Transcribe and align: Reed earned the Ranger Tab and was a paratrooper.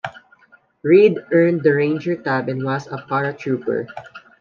Reed 0.81 1.19
earned 1.31 1.61
the 1.61 1.75
Ranger 1.75 2.15
Tab 2.15 2.49
and 2.49 2.63
was 2.63 2.87
a 2.87 3.05
paratrooper. 3.07 3.85